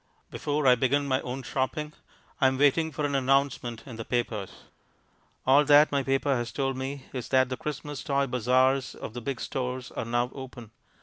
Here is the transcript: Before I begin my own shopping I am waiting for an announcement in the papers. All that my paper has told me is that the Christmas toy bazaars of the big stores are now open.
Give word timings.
Before 0.31 0.65
I 0.65 0.73
begin 0.73 1.05
my 1.07 1.21
own 1.21 1.43
shopping 1.43 1.93
I 2.39 2.47
am 2.47 2.57
waiting 2.57 2.91
for 2.91 3.05
an 3.05 3.13
announcement 3.13 3.83
in 3.85 3.97
the 3.97 4.03
papers. 4.03 4.63
All 5.45 5.63
that 5.65 5.91
my 5.91 6.01
paper 6.01 6.35
has 6.35 6.51
told 6.51 6.75
me 6.75 7.05
is 7.13 7.29
that 7.29 7.49
the 7.49 7.55
Christmas 7.57 8.03
toy 8.03 8.25
bazaars 8.25 8.95
of 8.95 9.13
the 9.13 9.21
big 9.21 9.39
stores 9.39 9.91
are 9.91 10.03
now 10.05 10.31
open. 10.33 10.71